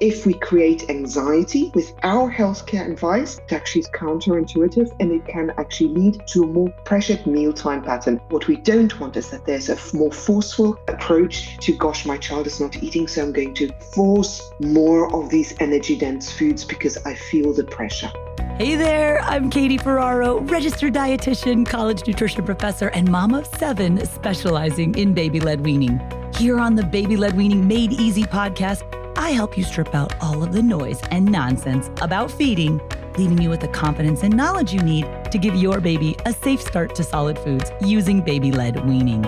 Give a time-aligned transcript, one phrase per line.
[0.00, 5.50] if we create anxiety with our healthcare advice, it actually is counterintuitive and it can
[5.58, 8.20] actually lead to a more pressured mealtime pattern.
[8.28, 12.46] What we don't want is that there's a more forceful approach to, gosh, my child
[12.46, 16.96] is not eating, so I'm going to force more of these energy dense foods because
[17.04, 18.12] I feel the pressure.
[18.56, 24.96] Hey there, I'm Katie Ferraro, registered dietitian, college nutrition professor, and mom of seven specializing
[24.96, 26.00] in baby led weaning.
[26.36, 30.44] Here on the Baby Led Weaning Made Easy podcast, I help you strip out all
[30.44, 32.80] of the noise and nonsense about feeding,
[33.18, 36.62] leaving you with the confidence and knowledge you need to give your baby a safe
[36.62, 39.24] start to solid foods using baby led weaning.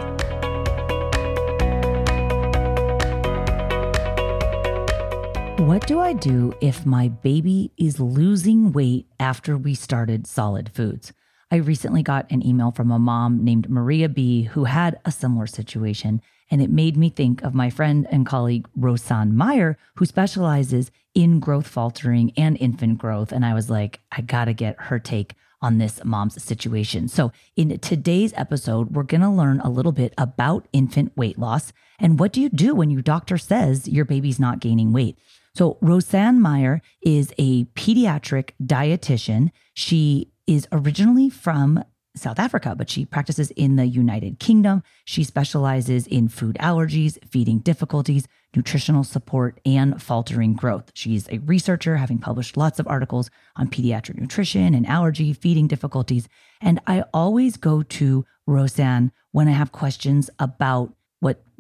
[5.66, 11.12] What do I do if my baby is losing weight after we started solid foods?
[11.52, 15.48] I recently got an email from a mom named Maria B who had a similar
[15.48, 20.90] situation and it made me think of my friend and colleague, Rosan Meyer, who specializes
[21.14, 23.30] in growth faltering and infant growth.
[23.32, 27.06] And I was like, I got to get her take on this mom's situation.
[27.06, 32.18] So, in today's episode, we're to learn a little bit about infant weight loss and
[32.18, 35.18] what do you do when your doctor says your baby's not gaining weight.
[35.54, 39.50] So, Rosan Meyer is a pediatric dietitian.
[39.74, 41.84] She is originally from
[42.16, 44.82] South Africa, but she practices in the United Kingdom.
[45.04, 50.90] She specializes in food allergies, feeding difficulties, nutritional support, and faltering growth.
[50.92, 56.28] She's a researcher, having published lots of articles on pediatric nutrition and allergy, feeding difficulties.
[56.60, 60.92] And I always go to Rosan when I have questions about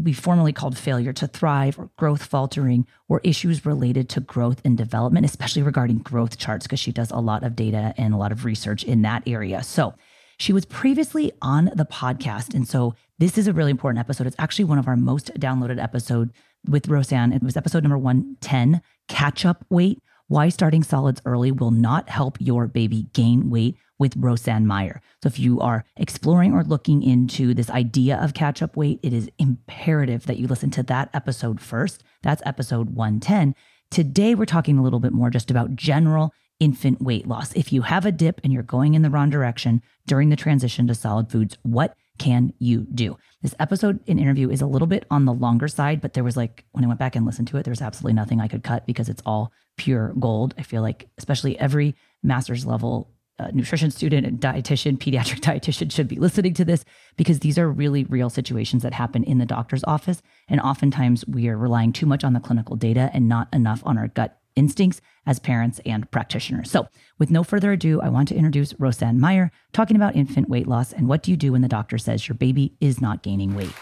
[0.02, 4.76] we formally called failure to thrive or growth faltering or issues related to growth and
[4.76, 8.32] development, especially regarding growth charts, because she does a lot of data and a lot
[8.32, 9.62] of research in that area.
[9.62, 9.94] So
[10.38, 12.54] she was previously on the podcast.
[12.54, 14.26] And so this is a really important episode.
[14.26, 16.32] It's actually one of our most downloaded episode
[16.66, 17.34] with Rosan.
[17.34, 20.02] It was episode number 110, catch up weight.
[20.28, 25.00] Why starting solids early will not help your baby gain weight with Rosan Meyer.
[25.22, 29.12] So if you are exploring or looking into this idea of catch up weight, it
[29.12, 32.02] is imperative that you listen to that episode first.
[32.22, 33.54] That's episode 110.
[33.90, 37.52] Today, we're talking a little bit more just about general infant weight loss.
[37.54, 40.86] If you have a dip and you're going in the wrong direction during the transition
[40.86, 43.18] to solid foods, what can you do?
[43.42, 46.36] This episode and interview is a little bit on the longer side, but there was
[46.36, 48.62] like, when I went back and listened to it, there was absolutely nothing I could
[48.62, 50.54] cut because it's all pure gold.
[50.58, 53.10] I feel like, especially every master's level
[53.40, 56.84] uh, nutrition student and dietitian, pediatric dietitian should be listening to this
[57.16, 60.22] because these are really real situations that happen in the doctor's office.
[60.48, 63.96] And oftentimes we are relying too much on the clinical data and not enough on
[63.96, 66.70] our gut instincts as parents and practitioners.
[66.70, 70.66] So, with no further ado, I want to introduce Rosan Meyer talking about infant weight
[70.66, 73.54] loss and what do you do when the doctor says your baby is not gaining
[73.54, 73.72] weight.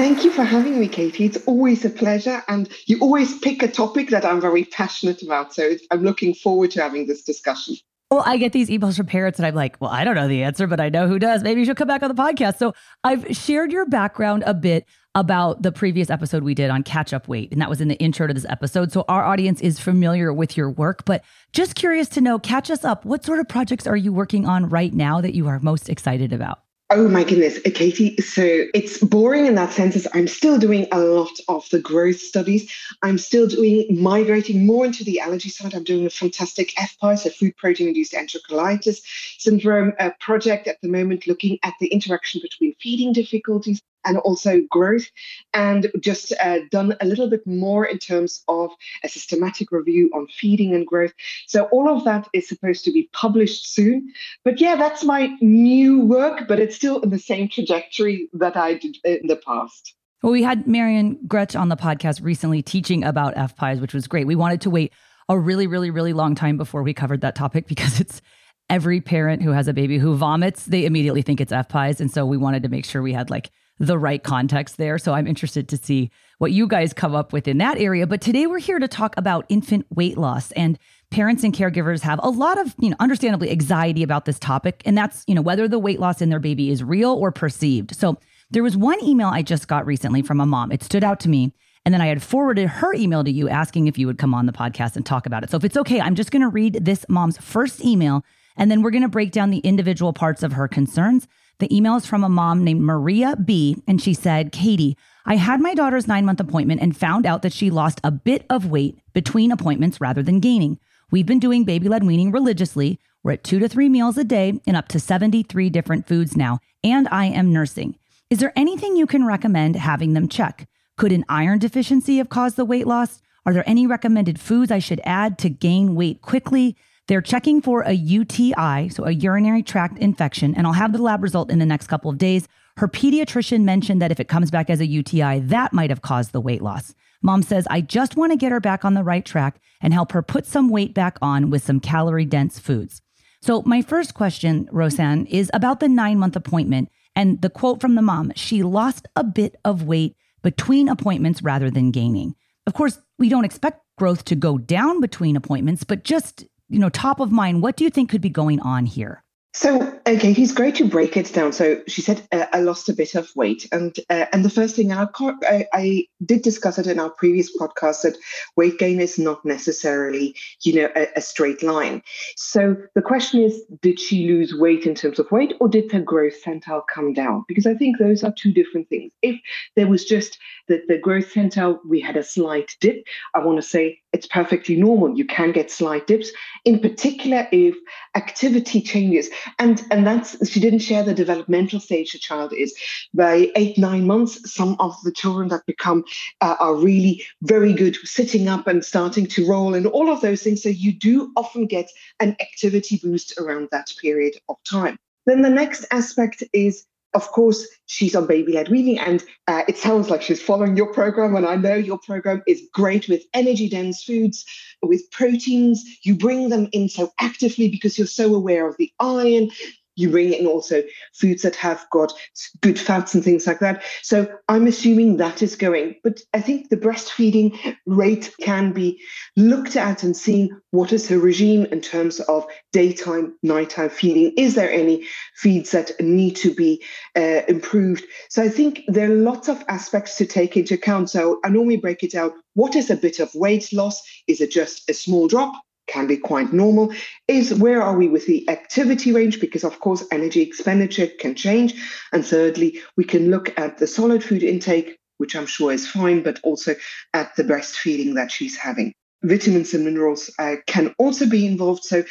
[0.00, 1.26] Thank you for having me, Katie.
[1.26, 2.42] It's always a pleasure.
[2.48, 5.52] And you always pick a topic that I'm very passionate about.
[5.52, 7.76] So I'm looking forward to having this discussion.
[8.10, 10.42] Well, I get these emails from parents and I'm like, well, I don't know the
[10.42, 11.42] answer, but I know who does.
[11.42, 12.56] Maybe you should come back on the podcast.
[12.56, 12.72] So
[13.04, 17.28] I've shared your background a bit about the previous episode we did on catch up
[17.28, 17.52] weight.
[17.52, 18.92] And that was in the intro to this episode.
[18.92, 21.22] So our audience is familiar with your work, but
[21.52, 23.04] just curious to know, catch us up.
[23.04, 26.32] What sort of projects are you working on right now that you are most excited
[26.32, 26.60] about?
[26.92, 28.16] Oh my goodness, uh, Katie.
[28.16, 29.94] So it's boring in that sense.
[29.94, 32.68] Is I'm still doing a lot of the growth studies.
[33.00, 35.72] I'm still doing migrating more into the allergy side.
[35.72, 39.02] I'm doing a fantastic FPIES, so food protein induced enterocolitis
[39.38, 45.06] syndrome project at the moment, looking at the interaction between feeding difficulties and also growth,
[45.54, 48.70] and just uh, done a little bit more in terms of
[49.04, 51.12] a systematic review on feeding and growth.
[51.46, 54.12] So all of that is supposed to be published soon.
[54.44, 58.74] But yeah, that's my new work, but it's still in the same trajectory that I
[58.74, 59.94] did in the past.
[60.22, 64.26] Well, we had Marion Groetch on the podcast recently teaching about FPIES, which was great.
[64.26, 64.92] We wanted to wait
[65.30, 68.20] a really, really, really long time before we covered that topic because it's
[68.68, 72.00] every parent who has a baby who vomits, they immediately think it's FPIES.
[72.00, 73.50] And so we wanted to make sure we had like
[73.80, 74.98] the right context there.
[74.98, 78.06] So I'm interested to see what you guys come up with in that area.
[78.06, 80.78] But today we're here to talk about infant weight loss and
[81.10, 84.82] parents and caregivers have a lot of, you know, understandably anxiety about this topic.
[84.84, 87.96] And that's, you know, whether the weight loss in their baby is real or perceived.
[87.96, 88.18] So
[88.50, 90.72] there was one email I just got recently from a mom.
[90.72, 91.52] It stood out to me.
[91.86, 94.44] And then I had forwarded her email to you asking if you would come on
[94.44, 95.50] the podcast and talk about it.
[95.50, 98.22] So if it's okay, I'm just going to read this mom's first email
[98.58, 101.26] and then we're going to break down the individual parts of her concerns.
[101.60, 103.76] The email is from a mom named Maria B.
[103.86, 104.96] And she said, Katie,
[105.26, 108.46] I had my daughter's nine month appointment and found out that she lost a bit
[108.48, 110.78] of weight between appointments rather than gaining.
[111.10, 112.98] We've been doing baby led weaning religiously.
[113.22, 116.60] We're at two to three meals a day and up to 73 different foods now.
[116.82, 117.96] And I am nursing.
[118.30, 120.66] Is there anything you can recommend having them check?
[120.96, 123.20] Could an iron deficiency have caused the weight loss?
[123.44, 126.76] Are there any recommended foods I should add to gain weight quickly?
[127.08, 131.22] They're checking for a UTI, so a urinary tract infection, and I'll have the lab
[131.22, 132.46] result in the next couple of days.
[132.76, 136.32] Her pediatrician mentioned that if it comes back as a UTI, that might have caused
[136.32, 136.94] the weight loss.
[137.22, 140.12] Mom says, I just want to get her back on the right track and help
[140.12, 143.02] her put some weight back on with some calorie dense foods.
[143.42, 147.94] So, my first question, Rosan, is about the nine month appointment and the quote from
[147.94, 152.34] the mom she lost a bit of weight between appointments rather than gaining.
[152.66, 156.88] Of course, we don't expect growth to go down between appointments, but just, you know,
[156.88, 159.22] top of mind, what do you think could be going on here?
[159.52, 161.52] So, okay, he's great to break it down.
[161.52, 163.66] So she said, uh, I lost a bit of weight.
[163.72, 165.08] And uh, and the first thing, I,
[165.42, 168.16] I, I, did discuss it in our previous podcast, that
[168.56, 172.02] weight gain is not necessarily, you know, a, a, straight line.
[172.36, 176.00] So the question is, did she lose weight in terms of weight or did her
[176.00, 177.44] growth centile come down?
[177.48, 179.12] Because I think those are two different things.
[179.22, 179.40] If
[179.74, 180.38] there was just
[180.68, 183.02] that the growth centile, we had a slight dip,
[183.34, 185.16] I want to say it's perfectly normal.
[185.16, 186.30] You can get slight dips,
[186.64, 187.74] in particular if
[188.14, 189.30] activity changes.
[189.58, 192.74] And and that's she didn't share the developmental stage the child is.
[193.14, 196.04] By eight nine months, some of the children that become
[196.40, 200.42] uh, are really very good sitting up and starting to roll and all of those
[200.42, 200.62] things.
[200.62, 201.90] So you do often get
[202.20, 204.98] an activity boost around that period of time.
[205.26, 209.76] Then the next aspect is of course, she's on baby led weaning, and uh, it
[209.76, 211.34] sounds like she's following your program.
[211.34, 214.44] And I know your program is great with energy dense foods,
[214.82, 215.84] with proteins.
[216.02, 219.50] You bring them in so actively because you're so aware of the iron
[219.96, 220.82] you bring in also
[221.14, 222.12] foods that have got
[222.60, 223.82] good fats and things like that.
[224.02, 225.96] So I'm assuming that is going.
[226.02, 229.00] But I think the breastfeeding rate can be
[229.36, 234.32] looked at and seen what is the regime in terms of daytime, nighttime feeding.
[234.36, 236.82] Is there any feeds that need to be
[237.16, 238.04] uh, improved?
[238.28, 241.10] So I think there are lots of aspects to take into account.
[241.10, 242.32] So I normally break it out.
[242.54, 244.02] What is a bit of weight loss?
[244.26, 245.52] Is it just a small drop?
[245.90, 246.92] Can be quite normal
[247.28, 251.74] is where are we with the activity range because of course energy expenditure can change
[252.12, 256.22] and thirdly we can look at the solid food intake which i'm sure is fine
[256.22, 256.74] but also
[257.12, 258.94] at the breastfeeding that she's having
[259.24, 262.02] vitamins and minerals uh, can also be involved so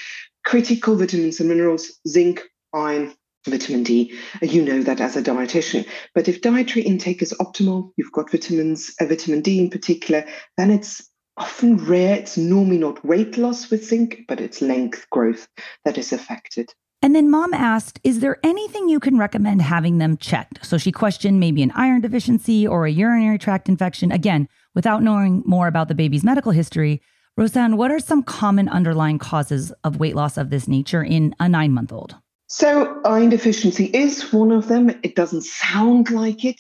[0.45, 2.41] critical vitamins and minerals zinc
[2.73, 3.13] iron
[3.47, 4.13] vitamin D.
[4.41, 5.87] You know that as a dietitian.
[6.13, 10.25] But if dietary intake is optimal, you've got vitamins, uh, vitamin D in particular,
[10.57, 11.09] then it's
[11.39, 12.15] often rare.
[12.15, 15.47] It's normally not weight loss with zinc, but it's length growth
[15.85, 16.73] that is affected.
[17.01, 20.65] And then mom asked, Is there anything you can recommend having them checked?
[20.65, 24.11] So she questioned maybe an iron deficiency or a urinary tract infection.
[24.11, 27.01] Again, without knowing more about the baby's medical history,
[27.39, 31.47] Rosan, what are some common underlying causes of weight loss of this nature in a
[31.47, 32.15] nine month old?
[32.47, 34.89] So, iron deficiency is one of them.
[35.03, 36.59] It doesn't sound like it,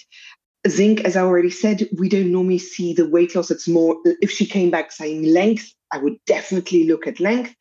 [0.67, 3.51] Zinc, as I already said, we don't normally see the weight loss.
[3.51, 7.55] It's more if she came back saying length, I would definitely look at length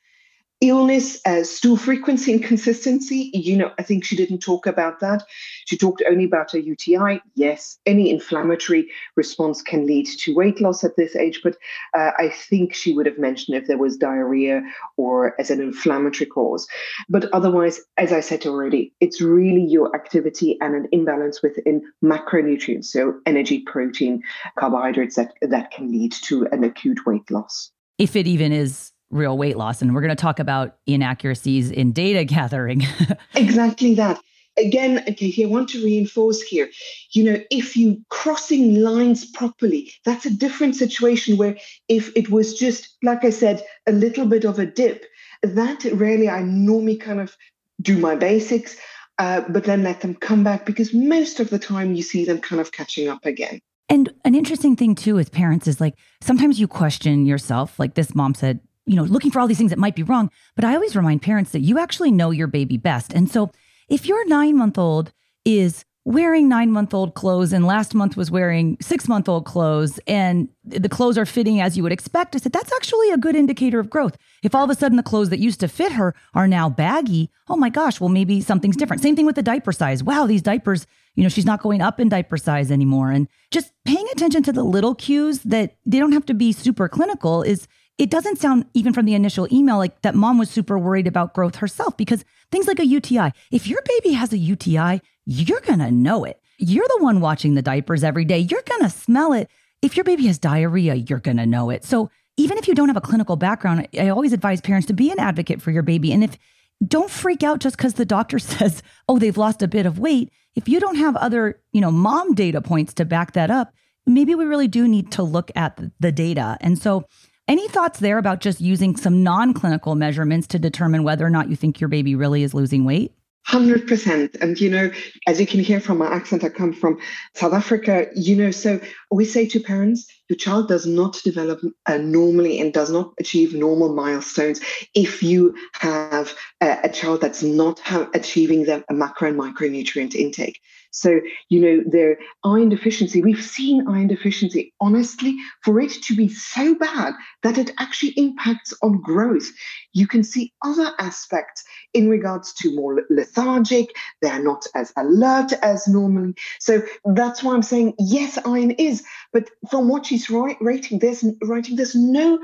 [0.61, 3.31] illness, uh, stool frequency and consistency.
[3.33, 5.25] You know, I think she didn't talk about that.
[5.67, 7.21] She talked only about a UTI.
[7.35, 11.57] Yes, any inflammatory response can lead to weight loss at this age, but
[11.95, 14.63] uh, I think she would have mentioned if there was diarrhea
[14.97, 16.67] or as an inflammatory cause.
[17.09, 22.87] But otherwise, as I said already, it's really your activity and an imbalance within macronutrients,
[22.87, 24.23] so energy, protein,
[24.59, 27.71] carbohydrates that that can lead to an acute weight loss.
[27.99, 29.83] If it even is real weight loss.
[29.83, 32.87] And we're going to talk about inaccuracies in data gathering.
[33.35, 34.21] exactly that.
[34.57, 36.69] again, Katie, I want to reinforce here,
[37.13, 41.57] you know, if you crossing lines properly, that's a different situation where
[41.89, 45.05] if it was just, like I said, a little bit of a dip,
[45.43, 47.37] that really I normally kind of
[47.81, 48.77] do my basics,
[49.19, 52.41] uh, but then let them come back because most of the time you see them
[52.41, 53.61] kind of catching up again.
[53.89, 58.15] And an interesting thing too as parents is like sometimes you question yourself, like this
[58.15, 60.31] mom said, you know, looking for all these things that might be wrong.
[60.57, 63.13] But I always remind parents that you actually know your baby best.
[63.13, 63.51] And so
[63.89, 65.13] if your nine month old
[65.45, 70.01] is wearing nine month old clothes and last month was wearing six month old clothes
[70.07, 73.37] and the clothes are fitting as you would expect, I said, that's actually a good
[73.37, 74.17] indicator of growth.
[74.43, 77.31] If all of a sudden the clothes that used to fit her are now baggy,
[77.47, 79.03] oh my gosh, well, maybe something's different.
[79.03, 80.03] Same thing with the diaper size.
[80.03, 83.11] Wow, these diapers, you know, she's not going up in diaper size anymore.
[83.11, 86.89] And just paying attention to the little cues that they don't have to be super
[86.89, 87.69] clinical is
[87.99, 91.35] it doesn't sound even from the initial email like that mom was super worried about
[91.35, 95.81] growth herself because things like a UTI, if your baby has a UTI, you're going
[95.81, 96.41] to know it.
[96.59, 98.39] You're the one watching the diapers every day.
[98.39, 99.49] You're going to smell it.
[99.83, 101.85] If your baby has diarrhea, you're going to know it.
[101.85, 105.11] So even if you don't have a clinical background, I always advise parents to be
[105.11, 106.13] an advocate for your baby.
[106.13, 106.39] And if
[106.87, 110.33] don't freak out just because the doctor says, oh, they've lost a bit of weight.
[110.55, 113.73] If you don't have other, you know, mom data points to back that up,
[114.07, 116.57] maybe we really do need to look at the data.
[116.61, 117.05] And so
[117.49, 121.49] any thoughts there about just using some non clinical measurements to determine whether or not
[121.49, 123.13] you think your baby really is losing weight?
[123.49, 124.37] 100%.
[124.43, 124.91] And, you know,
[125.27, 126.99] as you can hear from my accent, I come from
[127.35, 128.79] South Africa, you know, so
[129.11, 133.55] we say to parents, your child does not develop uh, normally and does not achieve
[133.55, 134.61] normal milestones
[134.95, 137.81] if you have a, a child that's not
[138.13, 140.61] achieving the macro and micronutrient intake.
[140.91, 146.29] So, you know, the iron deficiency, we've seen iron deficiency, honestly, for it to be
[146.29, 149.49] so bad that it actually impacts on growth.
[149.93, 151.65] You can see other aspects
[151.95, 153.89] in regards to more lethargic,
[154.23, 156.35] they're not as alert as normally.
[156.61, 161.77] So that's why I'm saying, yes, iron is, but from what she's writing, there's writing,
[161.77, 162.39] there's no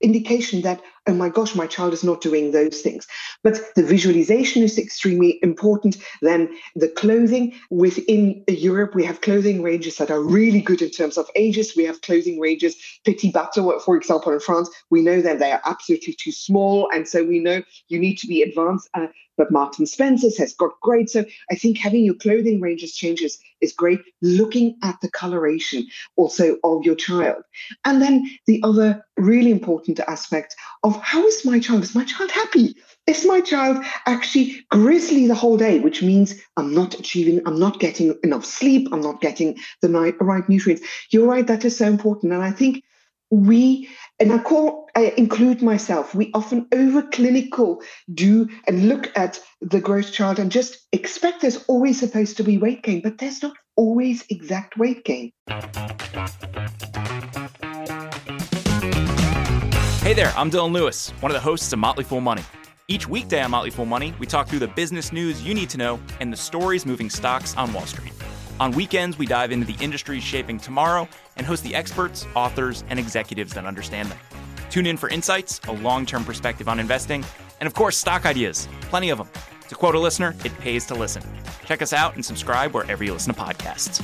[0.00, 3.06] indication that oh my gosh my child is not doing those things.
[3.42, 5.96] But the visualization is extremely important.
[6.22, 11.16] Then the clothing within europe we have clothing ranges that are really good in terms
[11.18, 11.74] of ages.
[11.76, 15.62] We have clothing ranges petit bateau for example in france we know that they are
[15.64, 16.88] absolutely too small.
[16.92, 19.06] And so we know you need to be advanced uh,
[19.38, 21.08] but Marks and Spencer's has got great.
[21.08, 24.00] So I think having your clothing ranges changes is great.
[24.20, 27.42] Looking at the coloration also of your child.
[27.84, 30.54] And then the other really important aspect
[30.84, 31.82] of how is my child?
[31.82, 32.74] Is my child happy?
[33.06, 37.80] Is my child actually grizzly the whole day, which means I'm not achieving, I'm not
[37.80, 39.88] getting enough sleep, I'm not getting the
[40.20, 40.86] right nutrients.
[41.10, 42.32] You're right, that is so important.
[42.32, 42.84] And I think
[43.30, 47.82] we and I call I include myself, we often over clinical
[48.12, 52.58] do and look at the growth chart and just expect there's always supposed to be
[52.58, 55.32] weight gain, but there's not always exact weight gain.
[60.02, 62.42] Hey there, I'm Dylan Lewis, one of the hosts of Motley Fool Money.
[62.88, 65.76] Each weekday on Motley Fool Money, we talk through the business news you need to
[65.76, 68.14] know and the stories moving stocks on Wall Street.
[68.60, 72.98] On weekends, we dive into the industries shaping tomorrow and host the experts, authors, and
[72.98, 74.18] executives that understand them.
[74.70, 77.24] Tune in for insights, a long term perspective on investing,
[77.60, 78.68] and of course, stock ideas.
[78.82, 79.28] Plenty of them.
[79.68, 81.22] To quote a listener, it pays to listen.
[81.64, 84.02] Check us out and subscribe wherever you listen to podcasts.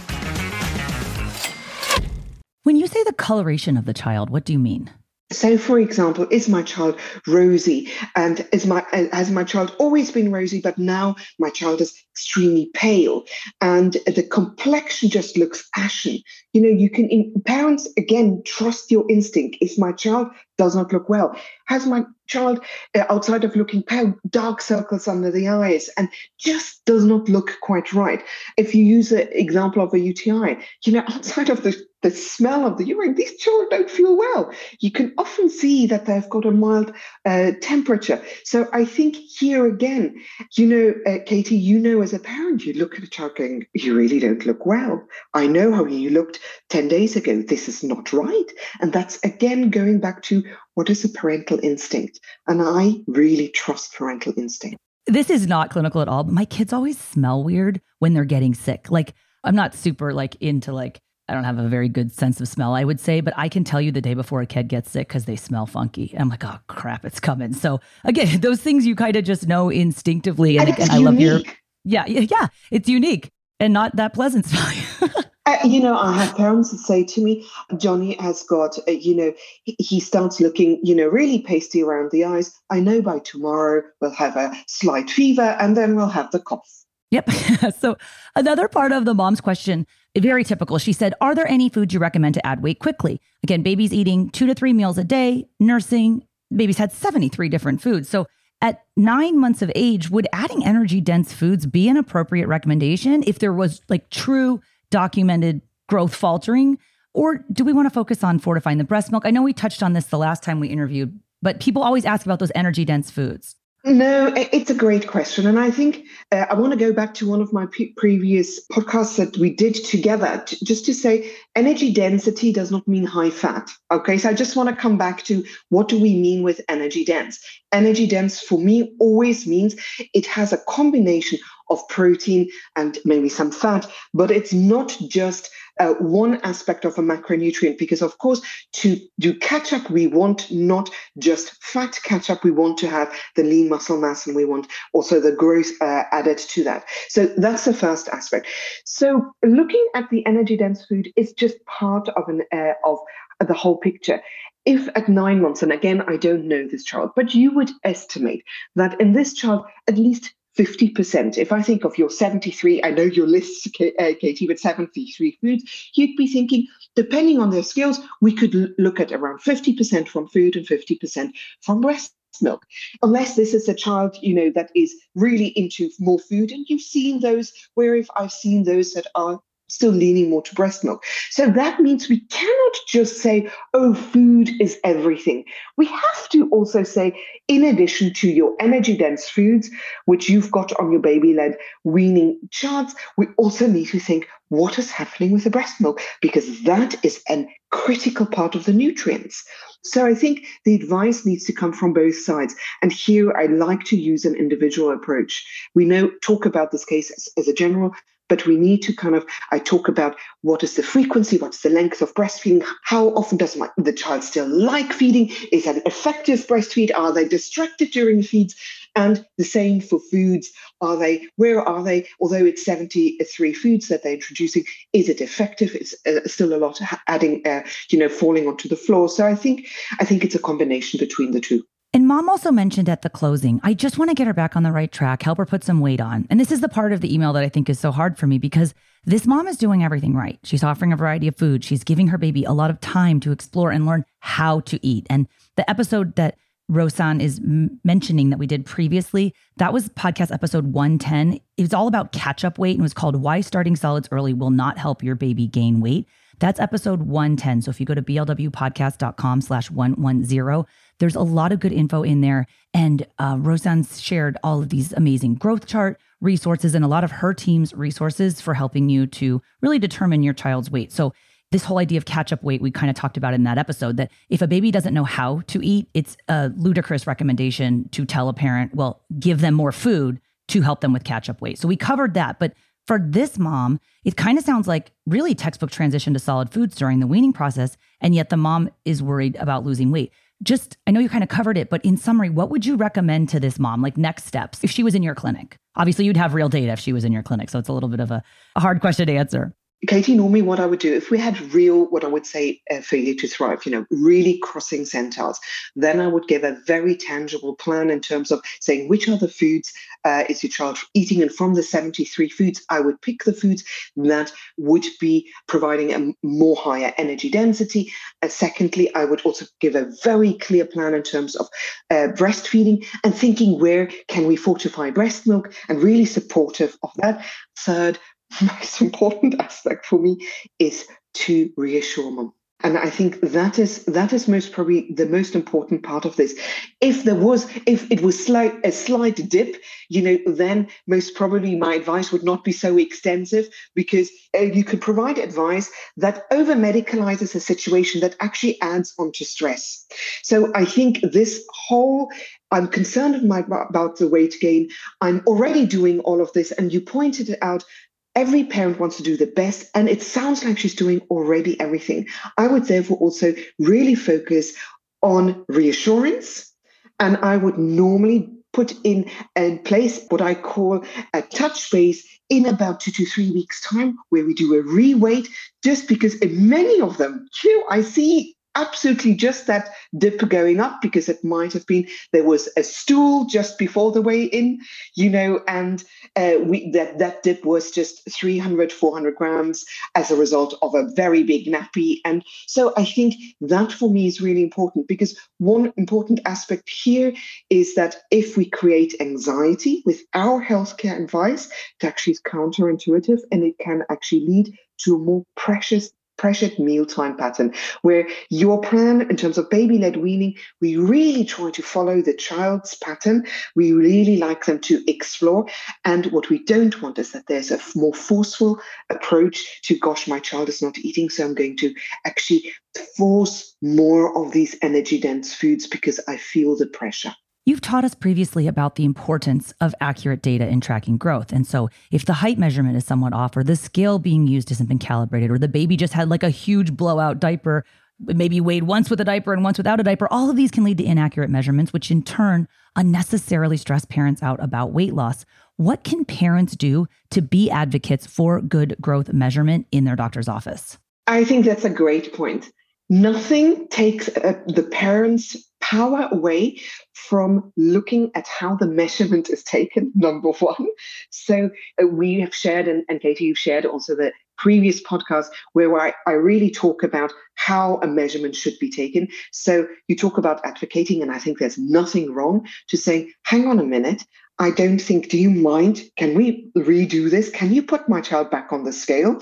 [2.65, 4.91] When you say the coloration of the child, what do you mean?
[5.33, 7.91] So, for example, is my child rosy?
[8.15, 11.95] And is my uh, has my child always been rosy, but now my child is
[12.13, 13.25] extremely pale,
[13.61, 16.21] and the complexion just looks ashen.
[16.55, 19.59] You know, you can in, parents again trust your instinct.
[19.61, 24.15] If my child does not look well, has my child uh, outside of looking pale,
[24.31, 26.09] dark circles under the eyes, and
[26.39, 28.23] just does not look quite right.
[28.57, 32.67] If you use an example of a UTI, you know, outside of the the smell
[32.67, 34.53] of the urine, these children don't feel well.
[34.79, 36.93] You can often see that they've got a mild
[37.25, 38.23] uh, temperature.
[38.45, 40.15] So I think here again,
[40.53, 43.67] you know, uh, Katie, you know, as a parent, you look at a child going,
[43.73, 45.03] you really don't look well.
[45.33, 47.43] I know how you looked 10 days ago.
[47.43, 48.47] This is not right.
[48.81, 50.43] And that's again going back to
[50.75, 52.21] what is a parental instinct?
[52.47, 54.79] And I really trust parental instinct.
[55.07, 58.55] This is not clinical at all, but my kids always smell weird when they're getting
[58.55, 58.91] sick.
[58.91, 62.49] Like, I'm not super like into like I don't have a very good sense of
[62.49, 64.91] smell, I would say, but I can tell you the day before a kid gets
[64.91, 66.11] sick because they smell funky.
[66.13, 67.55] And I'm like, oh crap, it's coming.
[67.55, 70.59] So again, those things you kind of just know instinctively.
[70.59, 71.41] And, and again, I love your
[71.85, 75.11] yeah, yeah, it's unique and not that pleasant smell.
[75.47, 77.47] Uh, you know, I have parents that say to me,
[77.77, 79.33] Johnny has got, uh, you know,
[79.65, 82.53] he, he starts looking, you know, really pasty around the eyes.
[82.71, 86.85] I know by tomorrow we'll have a slight fever and then we'll have the cough
[87.15, 87.31] Yep.
[87.79, 87.97] so
[88.35, 89.87] another part of the mom's question,
[90.19, 90.79] very typical.
[90.79, 93.21] She said, Are there any foods you recommend to add weight quickly?
[93.45, 98.09] Again, baby's eating two to three meals a day, nursing, baby's had 73 different foods.
[98.09, 98.27] So
[98.61, 103.39] at nine months of age, would adding energy dense foods be an appropriate recommendation if
[103.39, 104.61] there was like true
[104.95, 106.79] documented growth faltering?
[107.15, 109.27] Or do we want to focus on fortifying the breast milk?
[109.27, 112.25] I know we touched on this the last time we interviewed, but people always ask
[112.25, 113.57] about those energy dense foods.
[113.87, 115.47] No, it's a great question.
[115.47, 118.67] And I think uh, I want to go back to one of my p- previous
[118.69, 123.69] podcasts that we did together, just to say energy density does not mean high fat.
[123.91, 127.05] Okay, so I just want to come back to what do we mean with energy
[127.05, 127.39] dense?
[127.73, 129.77] Energy dense for me always means
[130.15, 131.39] it has a combination
[131.71, 137.03] of protein and maybe some fat, but it's not just uh, one aspect of a
[137.03, 138.41] macronutrient because, of course,
[138.73, 143.13] to do catch up, we want not just fat catch up, we want to have
[143.37, 146.85] the lean muscle mass and we want also the growth uh, added to that.
[147.09, 148.47] So that's the first aspect.
[148.85, 152.99] So looking at the energy dense food is just part of an uh, of
[153.45, 154.21] the whole picture
[154.65, 158.45] if at nine months, and again, I don't know this child, but you would estimate
[158.77, 161.37] that in this child, at least 50%.
[161.37, 165.91] If I think of your 73, I know your list, uh, Katie, with 73 foods,
[165.95, 170.57] you'd be thinking, depending on their skills, we could look at around 50% from food
[170.57, 172.67] and 50% from breast milk
[173.03, 176.81] unless this is a child you know that is really into more food and you've
[176.81, 181.05] seen those where if i've seen those that are still leaning more to breast milk.
[181.31, 185.45] So that means we cannot just say, oh, food is everything.
[185.77, 187.19] We have to also say,
[187.49, 189.71] in addition to your energy dense foods,
[190.05, 194.79] which you've got on your baby led weaning charts, we also need to think, what
[194.79, 196.01] is happening with the breast milk?
[196.21, 199.43] Because that is a critical part of the nutrients.
[199.83, 202.55] So I think the advice needs to come from both sides.
[202.81, 205.45] And here I like to use an individual approach.
[205.75, 207.93] We know talk about this case as, as a general,
[208.29, 211.71] but we need to kind of i talk about what is the frequency what's the
[211.71, 216.47] length of breastfeeding how often does my, the child still like feeding is that effective
[216.47, 218.55] breastfeed are they distracted during feeds?
[218.97, 222.09] And the same for foods are they where are they?
[222.21, 225.75] Although it's 73 foods that they're introducing is it effective?
[225.75, 229.09] It's uh, still a lot adding uh, you know falling onto the floor.
[229.09, 229.67] So i think
[230.01, 233.61] i think it's a combination between the two and mom also mentioned at the closing,
[233.63, 235.79] I just want to get her back on the right track, help her put some
[235.79, 236.27] weight on.
[236.29, 238.27] And this is the part of the email that I think is so hard for
[238.27, 240.39] me because this mom is doing everything right.
[240.43, 241.63] She's offering a variety of food.
[241.63, 245.07] She's giving her baby a lot of time to explore and learn how to eat.
[245.09, 246.37] And the episode that
[246.69, 251.39] Rosan is m- mentioning that we did previously, that was podcast episode 110.
[251.57, 254.51] It was all about catch up weight and was called Why Starting Solids Early Will
[254.51, 256.09] Not Help Your Baby Gain Weight.
[256.39, 257.63] That's episode 110.
[257.63, 260.65] So if you go to blwpodcast.com slash 110,
[260.99, 262.47] there's a lot of good info in there.
[262.73, 263.57] And uh,
[263.99, 268.41] shared all of these amazing growth chart resources and a lot of her team's resources
[268.41, 270.93] for helping you to really determine your child's weight.
[270.93, 271.13] So
[271.53, 273.97] this whole idea of catch up weight, we kind of talked about in that episode
[273.99, 278.29] that if a baby doesn't know how to eat, it's a ludicrous recommendation to tell
[278.29, 281.59] a parent, well, give them more food to help them with catch up weight.
[281.59, 282.39] So we covered that.
[282.39, 282.55] But
[282.87, 287.01] for this mom, it kind of sounds like really textbook transition to solid foods during
[287.01, 287.77] the weaning process.
[288.01, 290.13] And yet the mom is worried about losing weight
[290.45, 293.29] just I know you kind of covered it, but in summary, what would you recommend
[293.31, 295.57] to this mom, like next steps, if she was in your clinic?
[295.77, 297.51] Obviously, you'd have real data if she was in your clinic.
[297.51, 298.23] So it's a little bit of a,
[298.55, 299.55] a hard question to answer.
[299.87, 302.81] Katie, normally what I would do, if we had real, what I would say, uh,
[302.81, 305.41] failure to thrive, you know, really crossing centiles,
[305.75, 309.29] then I would give a very tangible plan in terms of saying which are the
[309.29, 309.73] foods
[310.05, 313.65] uh, is your child eating, and from the 73 foods, I would pick the foods
[313.97, 317.93] that would be providing a more higher energy density.
[318.23, 321.49] And secondly, I would also give a very clear plan in terms of
[321.91, 327.25] uh, breastfeeding and thinking where can we fortify breast milk and really supportive of that.
[327.59, 327.99] Third,
[328.43, 330.27] most important aspect for me
[330.59, 332.33] is to reassure mom
[332.63, 336.39] and i think that is that is most probably the most important part of this
[336.81, 339.57] if there was if it was slight a slight dip
[339.89, 344.65] you know then most probably my advice would not be so extensive because uh, you
[344.65, 349.87] could provide advice that over medicalizes a situation that actually adds on to stress
[350.23, 352.11] so i think this whole
[352.51, 354.69] I'm concerned about the weight gain.
[355.01, 356.53] I'm already doing all of this.
[356.53, 357.65] And you pointed it out
[358.15, 362.07] every parent wants to do the best and it sounds like she's doing already everything.
[362.39, 364.55] I would therefore also really focus
[365.03, 366.51] on reassurance
[366.99, 372.47] and i would normally put in in place what i call a touch base in
[372.47, 375.29] about two to three weeks time where we do a reweight
[375.63, 380.81] just because in many of them know, i see absolutely just that dip going up
[380.81, 384.61] because it might have been there was a stool just before the weigh in,
[384.95, 385.85] you know, and
[386.17, 389.65] uh, we that that dip was just 300, 400 grams
[389.95, 392.01] as a result of a very big nappy.
[392.05, 397.13] And so I think that for me is really important because one important aspect here
[397.51, 401.47] is that if we create anxiety with our healthcare advice,
[401.81, 407.53] it actually is counterintuitive and it can actually lead to more precious pressured mealtime pattern
[407.83, 412.15] where your plan in terms of baby led weaning we really try to follow the
[412.15, 413.27] child's pattern.
[413.55, 415.47] We really like them to explore.
[415.85, 420.19] And what we don't want is that there's a more forceful approach to gosh my
[420.19, 421.75] child is not eating so i'm going to
[422.05, 422.53] actually
[422.97, 427.15] force more of these energy dense foods because i feel the pressure
[427.47, 431.31] You've taught us previously about the importance of accurate data in tracking growth.
[431.31, 434.69] And so, if the height measurement is somewhat off, or the scale being used hasn't
[434.69, 437.67] been calibrated, or the baby just had like a huge blowout diaper,
[438.01, 440.65] maybe weighed once with a diaper and once without a diaper, all of these can
[440.65, 445.27] lead to inaccurate measurements, which in turn unnecessarily stress parents out about weight loss.
[445.57, 450.79] What can parents do to be advocates for good growth measurement in their doctor's office?
[451.07, 452.51] I think that's a great point.
[452.89, 456.61] Nothing takes uh, the parents' power away
[456.93, 460.67] from looking at how the measurement is taken, number one.
[461.11, 461.51] So
[461.83, 465.95] uh, we have shared, and, and Katie, you've shared also the previous podcast where I,
[466.07, 469.09] I really talk about how a measurement should be taken.
[469.33, 473.59] So you talk about advocating, and I think there's nothing wrong to saying, hang on
[473.59, 474.05] a minute,
[474.39, 475.83] I don't think, do you mind?
[475.97, 477.31] Can we redo this?
[477.31, 479.21] Can you put my child back on the scale?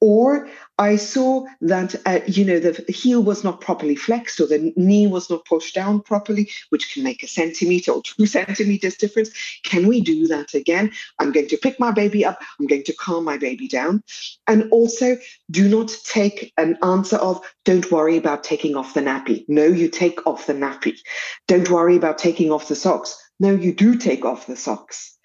[0.00, 0.48] Or
[0.78, 5.08] I saw that, uh, you know, the heel was not properly flexed or the knee
[5.08, 9.30] was not pushed down properly, which can make a centimeter or two centimeters difference.
[9.64, 10.92] Can we do that again?
[11.18, 12.40] I'm going to pick my baby up.
[12.60, 14.04] I'm going to calm my baby down.
[14.46, 15.16] And also,
[15.50, 19.44] do not take an answer of, don't worry about taking off the nappy.
[19.48, 20.96] No, you take off the nappy.
[21.48, 23.20] Don't worry about taking off the socks.
[23.40, 25.18] No, you do take off the socks.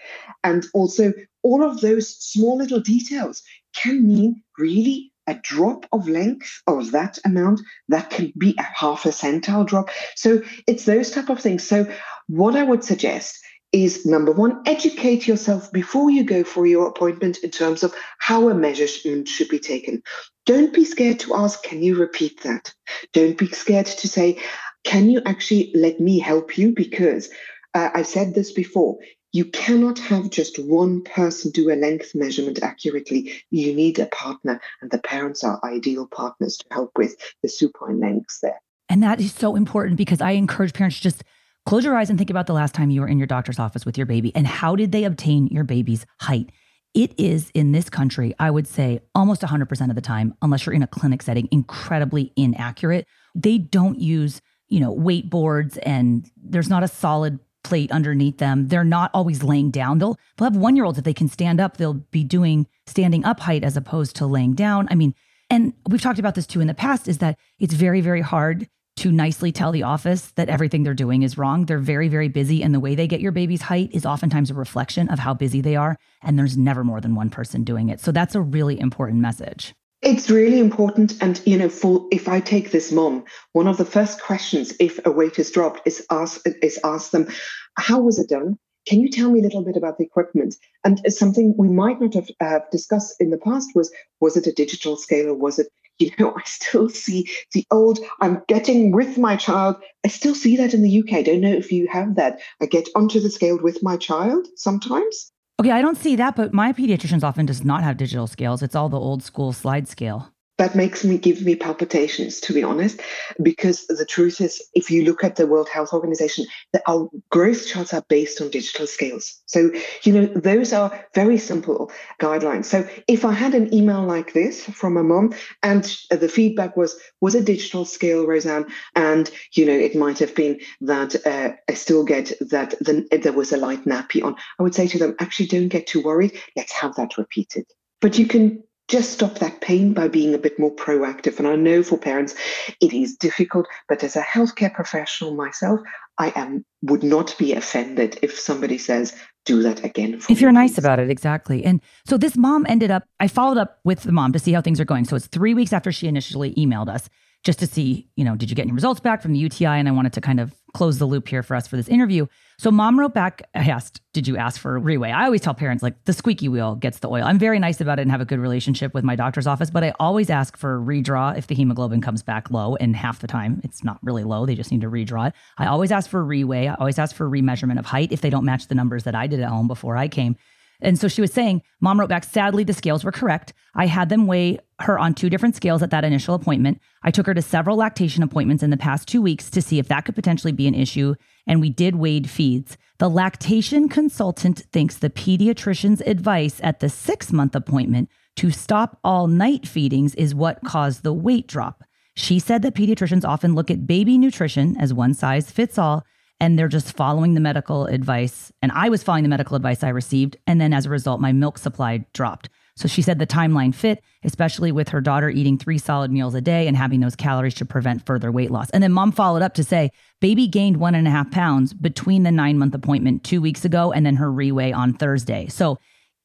[0.44, 1.14] And also,
[1.44, 3.44] all of those small little details
[3.76, 9.06] can mean really a drop of length of that amount that can be a half
[9.06, 9.90] a centile drop.
[10.16, 11.64] So it's those type of things.
[11.68, 11.92] So
[12.28, 13.40] what i would suggest
[13.72, 18.48] is number one educate yourself before you go for your appointment in terms of how
[18.50, 20.02] a measurement should be taken.
[20.46, 22.74] Don't be scared to ask can you repeat that?
[23.14, 24.40] Don't be scared to say
[24.84, 26.74] can you actually let me help you?
[26.74, 27.30] Because
[27.74, 28.98] uh, I've said this before.
[29.34, 33.34] You cannot have just one person do a length measurement accurately.
[33.50, 38.00] You need a partner, and the parents are ideal partners to help with the supine
[38.00, 38.60] lengths there.
[38.90, 41.24] And that is so important because I encourage parents to just
[41.66, 43.88] close your eyes and think about the last time you were in your doctor's office
[43.88, 46.52] with your baby and how did they obtain your baby's height.
[46.94, 50.76] It is in this country, I would say almost 100% of the time, unless you're
[50.76, 53.08] in a clinic setting, incredibly inaccurate.
[53.34, 58.68] They don't use, you know, weight boards and there's not a solid plate underneath them.
[58.68, 59.98] They're not always laying down.
[59.98, 63.26] They'll they'll have one year olds if they can stand up, they'll be doing standing
[63.26, 64.88] up height as opposed to laying down.
[64.92, 65.14] I mean,
[65.50, 68.68] and we've talked about this too in the past, is that it's very, very hard
[68.96, 71.66] to nicely tell the office that everything they're doing is wrong.
[71.66, 72.62] They're very, very busy.
[72.62, 75.62] And the way they get your baby's height is oftentimes a reflection of how busy
[75.62, 75.98] they are.
[76.22, 78.00] And there's never more than one person doing it.
[78.00, 79.74] So that's a really important message.
[80.04, 81.14] It's really important.
[81.22, 85.00] And, you know, for if I take this mom, one of the first questions, if
[85.06, 87.30] a weight is dropped, is ask, is ask them,
[87.78, 88.58] how was it done?
[88.86, 90.56] Can you tell me a little bit about the equipment?
[90.84, 94.52] And something we might not have uh, discussed in the past was, was it a
[94.52, 95.68] digital scale or was it,
[96.00, 99.78] you know, I still see the old, I'm getting with my child.
[100.04, 101.14] I still see that in the UK.
[101.14, 102.42] I don't know if you have that.
[102.62, 105.32] I get onto the scale with my child sometimes.
[105.60, 108.64] Okay, I don't see that, but my pediatrician's often does not have digital scales.
[108.64, 112.64] It's all the old school slide scale that makes me give me palpitations to be
[112.64, 113.02] honest
[113.42, 116.46] because the truth is if you look at the world health organization
[116.88, 119.42] our growth charts are based on digital scales.
[119.46, 119.72] So
[120.04, 122.66] you know those are very simple guidelines.
[122.66, 127.00] So if i had an email like this from a mom and the feedback was
[127.22, 128.70] was a digital scale Rosan?
[128.96, 133.34] And you know it might have been that uh, i still get that the, there
[133.34, 136.40] was a light nappy on i would say to them actually don't get too worried.
[136.56, 137.66] Let's have that repeated.
[138.02, 141.40] But you can just stop that pain by being a bit more proactive.
[141.40, 142.36] And I know for parents
[142.82, 145.80] it is difficult, but as a healthcare professional myself,
[146.20, 149.16] I am would not be offended if somebody says,
[149.46, 150.22] do that again.
[150.30, 151.66] if you're nice about it, exactly.
[151.66, 154.62] And so this mom ended up, I followed up with the mom to see how
[154.62, 155.06] things are going.
[155.06, 157.10] So it's three weeks after she initially emailed us
[157.44, 159.66] just to see, you know, did you get any results back from the UTI?
[159.66, 162.26] And I wanted to kind of close the loop here for us for this interview.
[162.58, 165.14] So mom wrote back, I asked, Did you ask for a reweigh?
[165.14, 167.24] I always tell parents, like, the squeaky wheel gets the oil.
[167.24, 169.84] I'm very nice about it and have a good relationship with my doctor's office, but
[169.84, 172.76] I always ask for a redraw if the hemoglobin comes back low.
[172.76, 174.46] And half the time, it's not really low.
[174.46, 175.34] They just need to redraw it.
[175.58, 176.72] I always ask for a reweigh.
[176.72, 179.16] I always ask for a remeasurement of height if they don't match the numbers that
[179.16, 180.36] I did at home before I came.
[180.82, 183.54] And so she was saying, Mom wrote back, sadly, the scales were correct.
[183.76, 186.80] I had them weigh her on two different scales at that initial appointment.
[187.04, 189.88] I took her to several lactation appointments in the past two weeks to see if
[189.88, 191.16] that could potentially be an issue.
[191.48, 192.78] And we did weighed feeds.
[193.00, 199.28] The lactation consultant thinks the pediatrician's advice at the six month appointment to stop all
[199.28, 201.84] night feedings is what caused the weight drop.
[202.16, 206.06] She said that pediatricians often look at baby nutrition as one size fits all
[206.40, 208.52] and they're just following the medical advice.
[208.62, 210.38] And I was following the medical advice I received.
[210.46, 212.50] And then as a result, my milk supply dropped.
[212.76, 216.42] So she said the timeline fit, especially with her daughter eating three solid meals a
[216.42, 218.70] day and having those calories to prevent further weight loss.
[218.72, 219.92] And then mom followed up to say,
[220.22, 223.92] baby gained one and a half pounds between the nine month appointment two weeks ago
[223.92, 225.48] and then her reweigh on Thursday.
[225.50, 225.78] So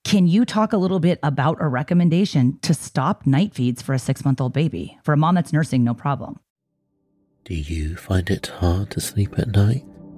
[0.05, 3.99] can you talk a little bit about a recommendation to stop night feeds for a
[3.99, 4.99] six month old baby?
[5.03, 6.41] For a mom that's nursing, no problem.
[7.45, 9.85] Do you find it hard to sleep at night?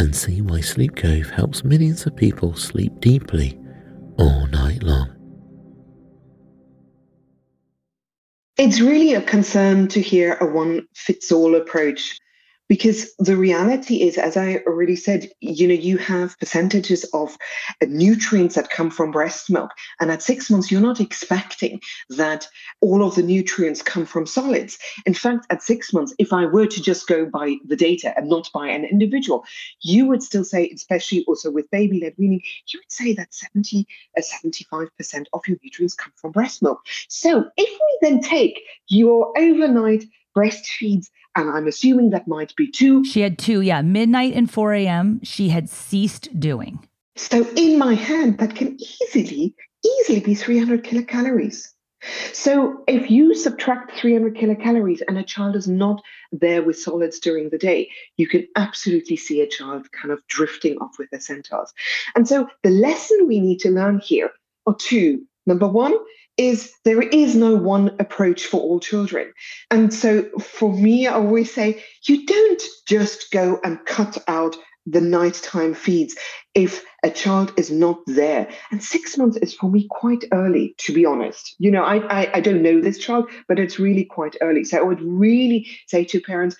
[0.00, 3.60] and see why Sleep Cove helps millions of people sleep deeply
[4.18, 5.10] all night long.
[8.56, 12.18] It's really a concern to hear a one fits all approach
[12.70, 17.36] because the reality is as i already said you know you have percentages of
[17.88, 19.72] nutrients that come from breast milk.
[19.98, 21.80] And at six months you're not expecting
[22.10, 22.46] that
[22.80, 24.78] all of the nutrients come from solids.
[25.04, 28.28] In fact at six months if i were to just go by the data and
[28.28, 29.44] not by an individual
[29.82, 33.86] you would still say especially also with baby led weaning you would say that 70
[34.16, 36.78] uh, 75% of your nutrients come from breast milk.
[37.08, 40.04] So if we then take your overnight
[40.36, 43.04] breastfeeds and I'm assuming that might be two.
[43.04, 43.82] She had two, yeah.
[43.82, 45.20] Midnight and 4 a.m.
[45.22, 46.86] she had ceased doing.
[47.16, 51.68] So in my hand, that can easily, easily be 300 kilocalories.
[52.32, 57.50] So if you subtract 300 kilocalories and a child is not there with solids during
[57.50, 61.74] the day, you can absolutely see a child kind of drifting off with their centiles.
[62.14, 64.30] And so the lesson we need to learn here
[64.66, 65.26] are two.
[65.46, 65.94] Number one
[66.40, 69.30] is there is no one approach for all children.
[69.70, 75.02] And so for me, I always say you don't just go and cut out the
[75.02, 76.16] nighttime feeds
[76.54, 78.50] if a child is not there.
[78.70, 81.54] And six months is for me quite early, to be honest.
[81.58, 84.64] You know, I, I, I don't know this child, but it's really quite early.
[84.64, 86.56] So I would really say to parents,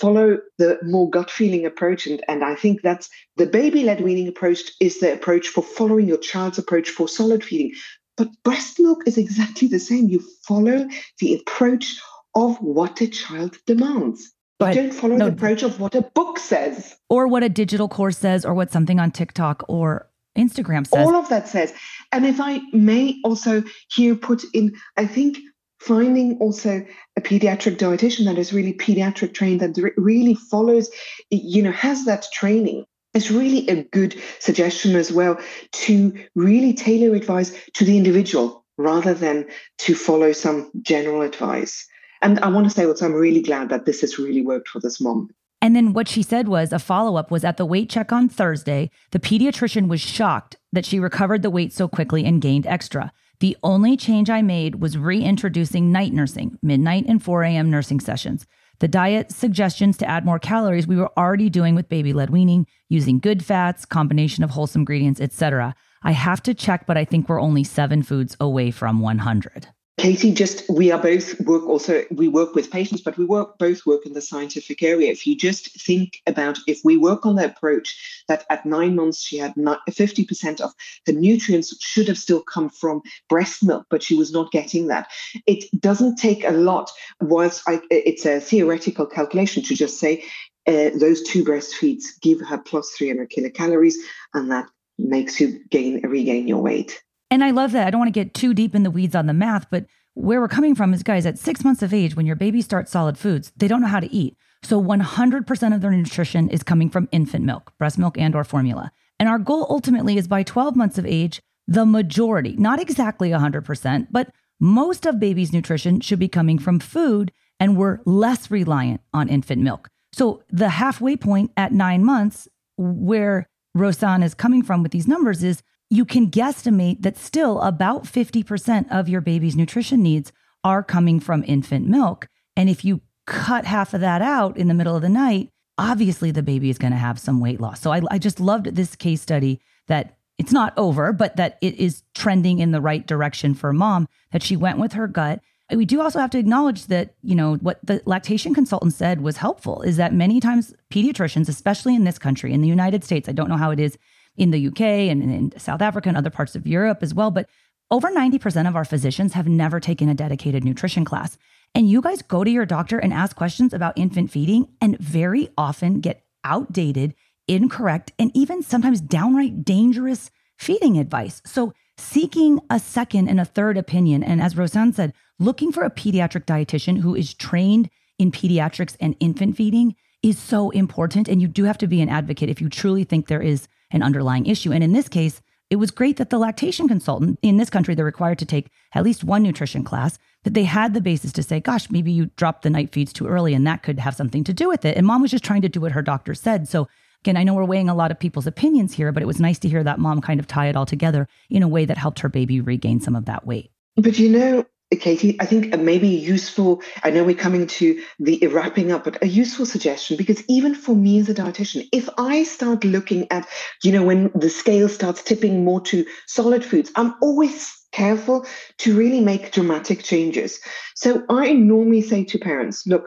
[0.00, 2.08] follow the more gut feeling approach.
[2.08, 6.08] And, and I think that's the baby led weaning approach is the approach for following
[6.08, 7.72] your child's approach for solid feeding.
[8.20, 10.10] But breast milk is exactly the same.
[10.10, 10.86] You follow
[11.20, 11.98] the approach
[12.34, 14.30] of what a child demands.
[14.58, 16.94] But you don't follow no, the approach of what a book says.
[17.08, 21.06] Or what a digital course says, or what something on TikTok or Instagram says.
[21.06, 21.72] All of that says.
[22.12, 25.38] And if I may also here put in, I think
[25.78, 26.84] finding also
[27.16, 30.90] a pediatric dietitian that is really pediatric trained that really follows
[31.30, 35.38] you know has that training it's really a good suggestion as well
[35.72, 39.46] to really tailor advice to the individual rather than
[39.78, 41.86] to follow some general advice.
[42.22, 44.80] And I want to say also, I'm really glad that this has really worked for
[44.80, 45.30] this mom.
[45.62, 48.28] And then what she said was a follow up was at the weight check on
[48.28, 53.12] Thursday, the pediatrician was shocked that she recovered the weight so quickly and gained extra.
[53.40, 57.70] The only change I made was reintroducing night nursing, midnight and 4 a.m.
[57.70, 58.46] nursing sessions.
[58.80, 62.66] The diet suggestions to add more calories we were already doing with baby led weaning,
[62.88, 65.74] using good fats, combination of wholesome ingredients, etc.
[66.02, 69.68] I have to check, but I think we're only seven foods away from 100.
[69.98, 73.84] Katie, just we are both work also, we work with patients, but we work both
[73.84, 75.10] work in the scientific area.
[75.10, 79.22] If you just think about if we work on the approach that at nine months
[79.22, 80.72] she had 50% of
[81.04, 85.10] the nutrients should have still come from breast milk, but she was not getting that.
[85.46, 90.24] It doesn't take a lot, whilst I, it's a theoretical calculation to just say
[90.66, 93.96] uh, those two breastfeeds give her plus 300 kilocalories,
[94.32, 94.66] and that
[94.98, 97.02] makes you gain regain your weight.
[97.30, 97.86] And I love that.
[97.86, 100.40] I don't want to get too deep in the weeds on the math, but where
[100.40, 103.16] we're coming from is guys, at six months of age, when your baby starts solid
[103.16, 104.36] foods, they don't know how to eat.
[104.62, 108.92] So 100% of their nutrition is coming from infant milk, breast milk and or formula.
[109.18, 114.08] And our goal ultimately is by 12 months of age, the majority, not exactly 100%,
[114.10, 119.28] but most of baby's nutrition should be coming from food, and we're less reliant on
[119.28, 119.88] infant milk.
[120.12, 125.42] So the halfway point at nine months, where Rosan is coming from with these numbers,
[125.42, 131.18] is you can guesstimate that still about 50% of your baby's nutrition needs are coming
[131.18, 132.28] from infant milk.
[132.56, 136.30] And if you cut half of that out in the middle of the night, obviously
[136.30, 137.80] the baby is going to have some weight loss.
[137.80, 141.74] So I, I just loved this case study that it's not over, but that it
[141.74, 145.40] is trending in the right direction for mom, that she went with her gut.
[145.74, 149.36] We do also have to acknowledge that, you know, what the lactation consultant said was
[149.36, 153.32] helpful is that many times pediatricians, especially in this country, in the United States, I
[153.32, 153.98] don't know how it is
[154.40, 157.46] in the UK and in South Africa and other parts of Europe as well, but
[157.90, 161.36] over 90% of our physicians have never taken a dedicated nutrition class.
[161.74, 165.50] And you guys go to your doctor and ask questions about infant feeding and very
[165.58, 167.14] often get outdated,
[167.46, 171.42] incorrect, and even sometimes downright dangerous feeding advice.
[171.44, 175.90] So, seeking a second and a third opinion, and as Rosan said, looking for a
[175.90, 181.28] pediatric dietitian who is trained in pediatrics and infant feeding is so important.
[181.28, 184.02] And you do have to be an advocate if you truly think there is an
[184.02, 184.72] underlying issue.
[184.72, 188.04] And in this case, it was great that the lactation consultant in this country, they're
[188.04, 191.60] required to take at least one nutrition class, that they had the basis to say,
[191.60, 194.52] gosh, maybe you dropped the night feeds too early and that could have something to
[194.52, 194.96] do with it.
[194.96, 196.68] And mom was just trying to do what her doctor said.
[196.68, 196.88] So
[197.22, 199.58] again, I know we're weighing a lot of people's opinions here, but it was nice
[199.60, 202.20] to hear that mom kind of tie it all together in a way that helped
[202.20, 203.70] her baby regain some of that weight.
[203.96, 206.82] But you know, Katie, I think maybe useful.
[207.04, 210.96] I know we're coming to the wrapping up, but a useful suggestion because even for
[210.96, 213.46] me as a dietitian, if I start looking at,
[213.84, 218.46] you know, when the scale starts tipping more to solid foods, I'm always careful
[218.78, 220.60] to really make dramatic changes.
[220.94, 223.04] So I normally say to parents, look,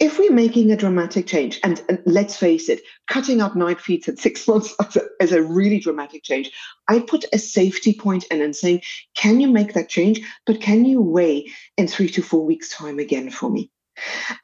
[0.00, 4.08] if we're making a dramatic change, and, and, let's face it, cutting out night feeds
[4.08, 6.50] at six months is a, is a, really dramatic change,
[6.88, 8.82] I put a safety point in and saying,
[9.16, 10.20] can you make that change?
[10.46, 13.70] But can you weigh in three to four weeks' time again for me?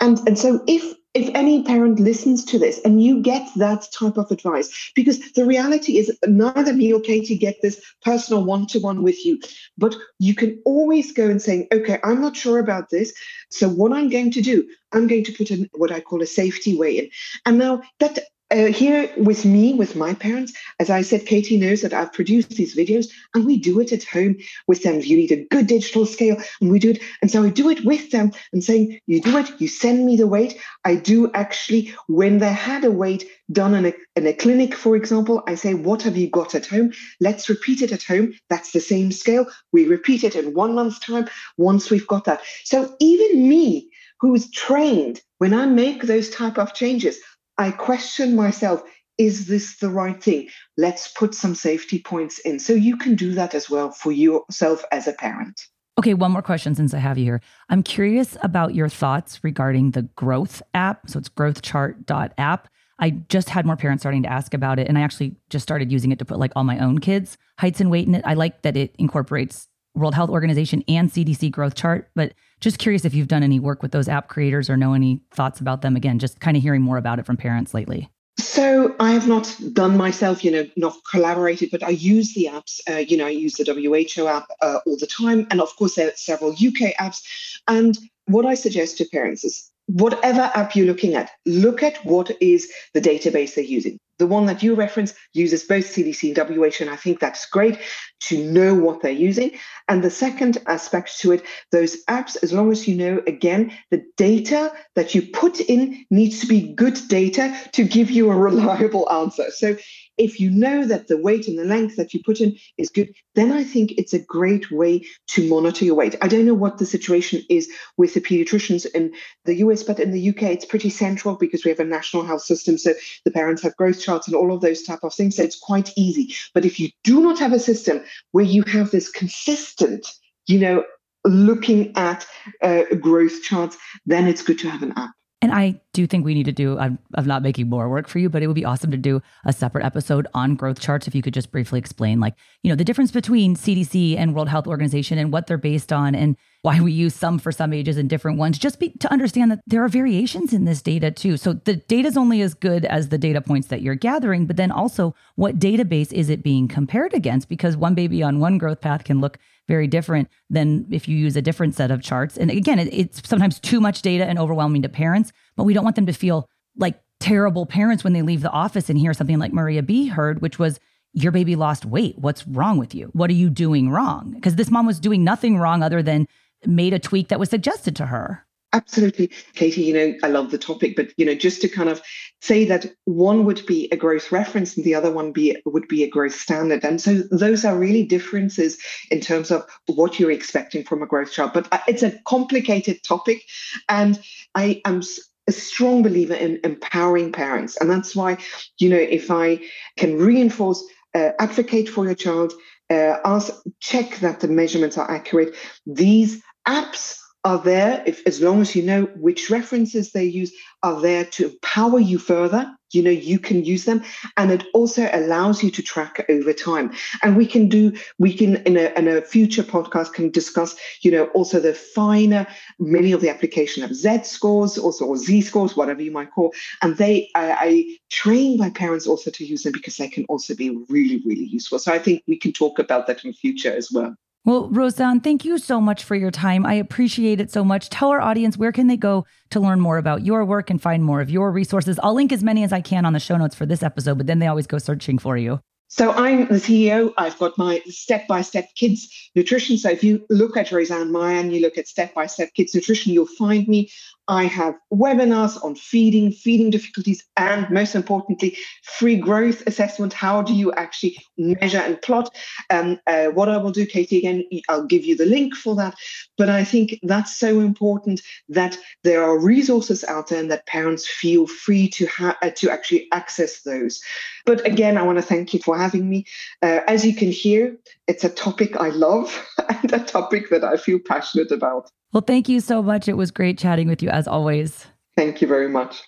[0.00, 4.16] And, and so if if any parent listens to this and you get that type
[4.16, 9.24] of advice, because the reality is neither me or Katie get this personal one-to-one with
[9.24, 9.40] you,
[9.76, 13.12] but you can always go and say, okay, I'm not sure about this.
[13.50, 16.26] So what I'm going to do, I'm going to put in what I call a
[16.26, 17.10] safety weigh in.
[17.44, 18.20] And now that
[18.50, 22.50] uh, here with me, with my parents, as I said, Katie knows that I've produced
[22.50, 24.36] these videos and we do it at home
[24.66, 25.00] with them.
[25.00, 27.02] You need a good digital scale and we do it.
[27.22, 30.16] And so I do it with them and saying, you do it, you send me
[30.16, 30.58] the weight.
[30.84, 34.96] I do actually, when they had a weight done in a, in a clinic, for
[34.96, 36.92] example, I say, what have you got at home?
[37.20, 38.34] Let's repeat it at home.
[38.48, 39.46] That's the same scale.
[39.72, 42.42] We repeat it in one month's time once we've got that.
[42.64, 47.18] So even me, who is trained when I make those type of changes,
[47.60, 48.82] I question myself
[49.18, 50.48] is this the right thing?
[50.78, 52.58] Let's put some safety points in.
[52.58, 55.60] So you can do that as well for yourself as a parent.
[55.98, 57.42] Okay, one more question since I have you here.
[57.68, 61.10] I'm curious about your thoughts regarding the growth app.
[61.10, 62.68] So it's growthchart.app.
[62.98, 65.92] I just had more parents starting to ask about it, and I actually just started
[65.92, 68.24] using it to put like all my own kids' heights and weight in it.
[68.24, 73.04] I like that it incorporates World Health Organization and CDC growth chart, but just curious
[73.04, 75.96] if you've done any work with those app creators or know any thoughts about them.
[75.96, 78.08] Again, just kind of hearing more about it from parents lately.
[78.38, 82.80] So I have not done myself, you know, not collaborated, but I use the apps.
[82.88, 85.94] Uh, you know, I use the WHO app uh, all the time, and of course
[85.94, 87.22] there are several UK apps.
[87.68, 92.30] And what I suggest to parents is whatever app you're looking at, look at what
[92.40, 93.98] is the database they're using.
[94.20, 97.78] The one that you reference uses both CDC and WHO, and I think that's great
[98.24, 99.52] to know what they're using.
[99.88, 104.04] And the second aspect to it, those apps, as long as you know, again, the
[104.18, 109.10] data that you put in needs to be good data to give you a reliable
[109.10, 109.50] answer.
[109.52, 109.78] So
[110.20, 113.12] if you know that the weight and the length that you put in is good,
[113.34, 116.14] then I think it's a great way to monitor your weight.
[116.20, 119.14] I don't know what the situation is with the pediatricians in
[119.46, 122.42] the US, but in the UK, it's pretty central because we have a national health
[122.42, 122.76] system.
[122.76, 122.92] So
[123.24, 125.36] the parents have growth charts and all of those type of things.
[125.36, 126.34] So it's quite easy.
[126.52, 130.06] But if you do not have a system where you have this consistent,
[130.46, 130.84] you know,
[131.24, 132.26] looking at
[132.62, 135.12] uh, growth charts, then it's good to have an app.
[135.42, 138.18] And I do think we need to do, I'm, I'm not making more work for
[138.18, 141.08] you, but it would be awesome to do a separate episode on growth charts.
[141.08, 144.50] If you could just briefly explain, like, you know, the difference between CDC and World
[144.50, 147.96] Health Organization and what they're based on and why we use some for some ages
[147.96, 151.36] and different ones, just be, to understand that there are variations in this data too.
[151.36, 154.56] So the data is only as good as the data points that you're gathering, but
[154.56, 157.48] then also what database is it being compared against?
[157.48, 159.38] Because one baby on one growth path can look
[159.68, 162.36] very different than if you use a different set of charts.
[162.36, 165.84] And again, it, it's sometimes too much data and overwhelming to parents, but we don't
[165.84, 169.38] want them to feel like terrible parents when they leave the office and hear something
[169.38, 170.78] like Maria B heard, which was,
[171.12, 172.16] your baby lost weight.
[172.18, 173.10] What's wrong with you?
[173.14, 174.30] What are you doing wrong?
[174.32, 176.28] Because this mom was doing nothing wrong other than
[176.66, 178.46] made a tweak that was suggested to her.
[178.72, 179.30] Absolutely.
[179.54, 182.00] Katie, you know, I love the topic, but you know, just to kind of
[182.40, 186.04] say that one would be a growth reference and the other one be would be
[186.04, 186.84] a growth standard.
[186.84, 188.78] And so those are really differences
[189.10, 191.52] in terms of what you're expecting from a growth chart.
[191.52, 193.42] But uh, it's a complicated topic.
[193.88, 194.20] And
[194.54, 195.02] I am
[195.48, 197.76] a strong believer in empowering parents.
[197.78, 198.38] And that's why,
[198.78, 199.60] you know, if I
[199.96, 202.52] can reinforce, uh, advocate for your child,
[202.88, 205.56] uh, ask, check that the measurements are accurate,
[205.86, 210.52] these apps are there if as long as you know which references they use
[210.82, 212.70] are there to empower you further.
[212.92, 214.02] You know you can use them.
[214.36, 216.92] And it also allows you to track over time.
[217.22, 221.10] And we can do we can in a, in a future podcast can discuss you
[221.10, 222.46] know also the finer
[222.78, 226.52] many of the application of z scores also or z scores whatever you might call.
[226.82, 230.54] And they I, I train my parents also to use them because they can also
[230.54, 231.78] be really really useful.
[231.78, 234.14] So i think we can talk about that in future as well
[234.44, 236.64] well, Rosan, thank you so much for your time.
[236.64, 237.90] I appreciate it so much.
[237.90, 241.04] Tell our audience where can they go to learn more about your work and find
[241.04, 242.00] more of your resources.
[242.02, 244.26] I'll link as many as I can on the show notes for this episode, but
[244.26, 245.60] then they always go searching for you.
[245.88, 247.12] So I'm the CEO.
[247.18, 249.76] I've got my step-by-step kids nutrition.
[249.76, 253.26] So if you look at Rosan Meyer and you look at step-by-step kids nutrition, you'll
[253.26, 253.90] find me.
[254.30, 260.12] I have webinars on feeding, feeding difficulties, and most importantly, free growth assessment.
[260.12, 262.32] How do you actually measure and plot?
[262.70, 265.96] Um, uh, what I will do, Katie, again, I'll give you the link for that.
[266.38, 271.08] But I think that's so important that there are resources out there and that parents
[271.08, 274.00] feel free to ha- uh, to actually access those.
[274.46, 276.24] But again, I want to thank you for having me.
[276.62, 277.76] Uh, as you can hear,
[278.06, 281.90] it's a topic I love and a topic that I feel passionate about.
[282.12, 283.08] Well, thank you so much.
[283.08, 284.86] It was great chatting with you as always.
[285.16, 286.02] Thank you very much.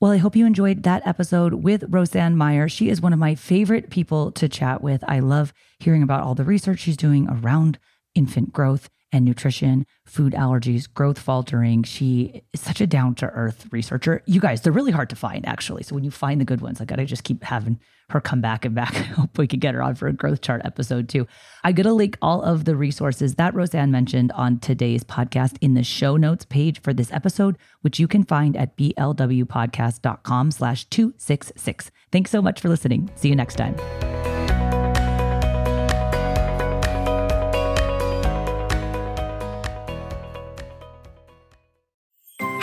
[0.00, 2.68] Well, I hope you enjoyed that episode with Rosan Meyer.
[2.68, 5.04] She is one of my favorite people to chat with.
[5.06, 7.78] I love hearing about all the research she's doing around
[8.14, 11.82] infant growth and nutrition, food allergies, growth faltering.
[11.82, 14.22] She is such a down to earth researcher.
[14.26, 15.82] You guys, they're really hard to find, actually.
[15.82, 17.80] So when you find the good ones, I got to just keep having
[18.10, 18.94] her come back and back.
[18.96, 21.26] I hope we could get her on for a growth chart episode too.
[21.64, 25.74] I'm going to link all of the resources that Rosan mentioned on today's podcast in
[25.74, 31.90] the show notes page for this episode, which you can find at blwpodcast.com slash 266.
[32.12, 33.10] Thanks so much for listening.
[33.14, 34.19] See you next time.